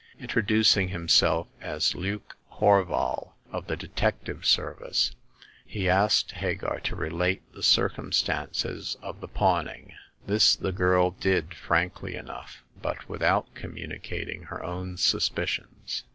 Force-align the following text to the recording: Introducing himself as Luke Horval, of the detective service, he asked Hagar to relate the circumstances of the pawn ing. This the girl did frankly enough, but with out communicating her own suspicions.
Introducing 0.19 0.87
himself 0.87 1.47
as 1.61 1.93
Luke 1.93 2.35
Horval, 2.53 3.33
of 3.51 3.67
the 3.67 3.77
detective 3.77 4.47
service, 4.47 5.11
he 5.63 5.87
asked 5.87 6.31
Hagar 6.31 6.79
to 6.79 6.95
relate 6.95 7.43
the 7.53 7.61
circumstances 7.61 8.97
of 9.03 9.21
the 9.21 9.27
pawn 9.27 9.67
ing. 9.67 9.93
This 10.25 10.55
the 10.55 10.71
girl 10.71 11.11
did 11.11 11.53
frankly 11.53 12.15
enough, 12.15 12.63
but 12.81 13.07
with 13.07 13.21
out 13.21 13.53
communicating 13.53 14.45
her 14.45 14.63
own 14.63 14.97
suspicions. 14.97 16.03